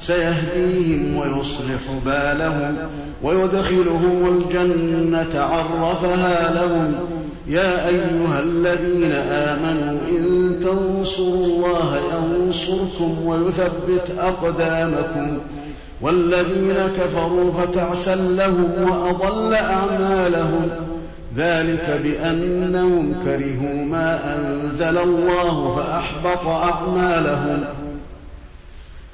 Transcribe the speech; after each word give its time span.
سيهديهم 0.00 1.16
ويصلح 1.16 1.80
بالهم 2.06 2.76
ويدخلهم 3.22 4.38
الجنة 4.38 5.42
عرفها 5.42 6.54
لهم. 6.54 6.94
يا 7.48 7.88
أيها 7.88 8.40
الذين 8.40 9.12
آمنوا 9.12 9.98
إن 10.10 10.56
تنصروا 10.60 11.46
الله 11.46 11.98
ينصركم 12.14 13.26
ويثبت 13.26 14.12
أقدامكم. 14.18 15.38
والذين 16.00 16.76
كفروا 16.98 17.52
فتعسا 17.52 18.16
لهم 18.16 18.72
وأضل 18.82 19.54
أعمالهم. 19.54 20.68
ذلك 21.36 22.00
بأنهم 22.04 23.14
كرهوا 23.24 23.84
ما 23.84 24.36
أنزل 24.36 24.98
الله 24.98 25.76
فأحبط 25.76 26.46
أعمالهم. 26.46 27.64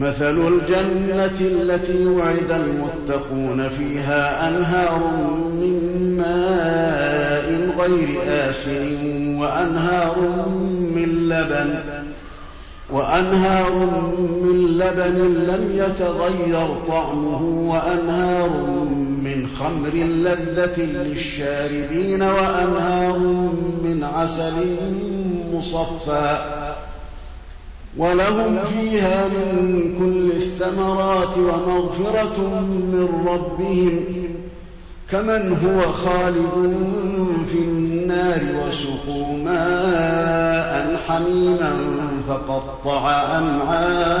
مثل 0.00 0.48
الجنة 0.48 1.40
التي 1.40 2.06
وعد 2.06 2.50
المتقون 2.50 3.68
فيها 3.68 4.48
أنهار 4.48 4.98
من 5.60 6.14
ماء 6.18 7.74
غير 7.78 8.08
آسن 8.48 9.34
وأنهار 9.38 10.18
من 10.94 11.28
لبن 11.28 11.80
وأنهار 12.90 13.72
من 14.42 14.78
لبن 14.78 15.18
لم 15.48 15.70
يتغير 15.72 16.68
طعمه 16.88 17.42
وأنهار 17.44 18.50
من 19.24 19.46
خمر 19.58 19.94
لذة 19.94 20.82
للشاربين 20.82 22.22
وأنهار 22.22 23.18
من 23.84 24.08
عسل 24.14 24.76
مصفى 25.54 26.59
ولهم 27.96 28.58
فيها 28.72 29.28
من 29.28 29.94
كل 29.98 30.32
الثمرات 30.36 31.38
ومغفرة 31.38 32.40
من 32.70 33.08
ربهم 33.26 34.00
كمن 35.10 35.56
هو 35.64 35.92
خالد 35.92 36.74
في 37.46 37.58
النار 37.58 38.40
وسقوا 38.66 39.36
ماء 39.44 41.00
حميما 41.08 41.72
فقطع 42.28 43.02
أمعاءهم 43.38 44.20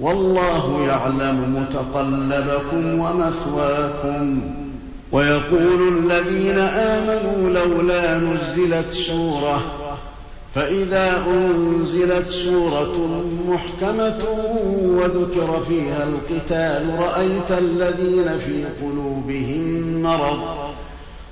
والله 0.00 0.86
يعلم 0.86 1.56
متقلبكم 1.60 2.98
ومثواكم. 3.00 4.40
ويقول 5.12 5.88
الذين 5.88 6.58
آمنوا 6.58 7.50
لولا 7.50 8.18
نزلت 8.18 8.90
سورة 8.90 9.62
فإذا 10.54 11.22
أنزلت 11.26 12.28
سورة 12.28 13.24
محكمة 13.48 14.24
وذكر 14.82 15.62
فيها 15.68 16.04
القتال 16.04 16.98
رأيت 16.98 17.50
الذين 17.50 18.38
في 18.38 18.64
قلوبهم 18.82 20.02
مرض. 20.02 20.38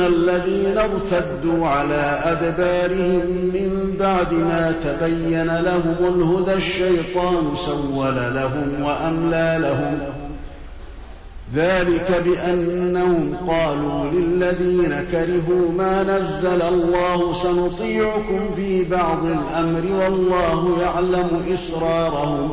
الذين 0.00 0.78
ارتدوا 0.78 1.66
على 1.66 2.20
أدبارهم 2.24 3.26
من 3.54 3.96
بعد 4.00 4.32
ما 4.32 4.74
تبين 4.84 5.46
لهم 5.46 5.96
الهدى 6.00 6.54
الشيطان 6.54 7.54
سول 7.54 8.14
لهم 8.34 8.82
وأملى 8.82 9.58
لهم 9.60 9.98
ذلك 11.54 12.22
بأنهم 12.24 13.36
قالوا 13.48 14.10
للذين 14.12 15.04
كرهوا 15.12 15.72
ما 15.78 16.02
نزل 16.02 16.62
الله 16.62 17.32
سنطيعكم 17.32 18.40
في 18.56 18.84
بعض 18.84 19.24
الأمر 19.24 20.02
والله 20.02 20.76
يعلم 20.82 21.44
إسرارهم 21.54 22.50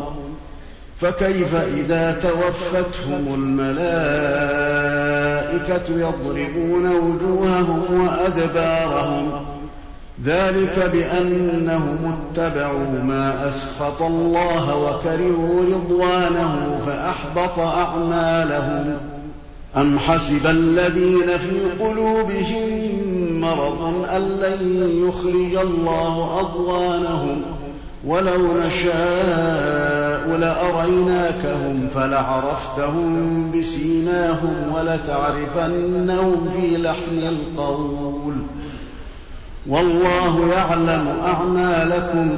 فكيف 1.02 1.56
إذا 1.56 2.20
توفتهم 2.22 3.34
الملائكة 3.34 5.03
يضربون 5.90 6.88
وجوههم 6.88 7.84
وأدبارهم. 7.92 9.32
ذلك 10.26 10.90
بأنهم 10.94 12.16
اتبعوا 12.16 13.04
ما 13.04 13.48
أسخط 13.48 14.02
الله 14.02 14.78
وكرهوا 14.78 15.64
رضوانه 15.66 16.80
فأحبط 16.86 17.60
أعمالهم. 17.60 18.98
أم 19.78 20.00
حسب 20.00 20.46
الذين 20.46 21.28
في 21.38 21.84
قلوبهم 21.84 22.94
مرض 23.42 24.06
أن 24.16 24.22
لن 24.22 24.90
يخرج 25.08 25.68
الله 25.68 26.40
أضوانهم 26.40 27.42
ولو 28.06 28.48
نشاء 28.66 30.03
لأريناكهم 30.28 31.88
فلعرفتهم 31.96 33.52
بسيماهم 33.52 34.74
ولتعرفنهم 34.76 36.50
في 36.56 36.78
لحن 36.78 37.18
القول. 37.18 38.34
والله 39.68 40.48
يعلم 40.54 41.08
أعمالكم 41.26 42.38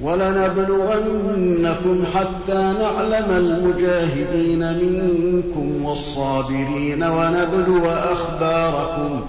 ولنبلونكم 0.00 2.04
حتى 2.14 2.74
نعلم 2.80 3.30
المجاهدين 3.30 4.58
منكم 4.58 5.84
والصابرين 5.84 7.02
ونبلو 7.02 7.88
أخباركم. 7.88 9.20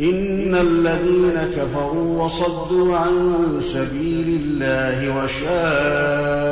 إن 0.00 0.54
الذين 0.54 1.38
كفروا 1.56 2.24
وصدوا 2.24 2.96
عن 2.96 3.56
سبيل 3.60 4.40
الله 4.44 5.16
وشاقوا 5.16 6.51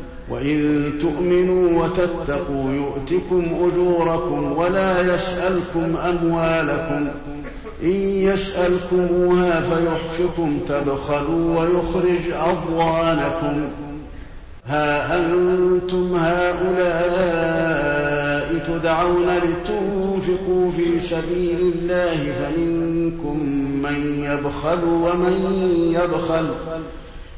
وإن 0.31 0.91
تؤمنوا 1.01 1.83
وتتقوا 1.83 2.71
يؤتكم 2.71 3.45
أجوركم 3.61 4.57
ولا 4.57 5.13
يسألكم 5.13 5.97
أموالكم 5.97 7.07
إن 7.83 7.99
يسألكموها 7.99 9.61
فيحفكم 9.61 10.59
تبخلوا 10.67 11.59
ويخرج 11.59 12.31
أضوانكم 12.33 13.61
ها 14.67 15.15
أنتم 15.15 16.15
هؤلاء 16.15 17.61
تدعون 18.67 19.37
لتنفقوا 19.37 20.71
في 20.71 20.99
سبيل 20.99 21.73
الله 21.75 22.33
فمنكم 22.39 23.37
من 23.83 24.23
يبخل 24.23 24.83
ومن 24.83 25.35
يبخل 25.93 26.47